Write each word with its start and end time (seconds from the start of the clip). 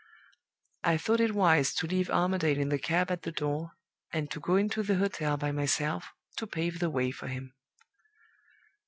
I 0.83 0.97
thought 0.97 1.19
it 1.19 1.35
wise 1.35 1.75
to 1.75 1.85
leave 1.85 2.09
Armadale 2.09 2.57
in 2.57 2.69
the 2.69 2.79
cab 2.79 3.11
at 3.11 3.21
the 3.21 3.31
door, 3.31 3.73
and 4.11 4.31
to 4.31 4.39
go 4.39 4.55
into 4.55 4.81
the 4.81 4.95
hotel 4.95 5.37
by 5.37 5.51
myself 5.51 6.07
to 6.37 6.47
pave 6.47 6.79
the 6.79 6.89
way 6.89 7.11
for 7.11 7.27
him. 7.27 7.53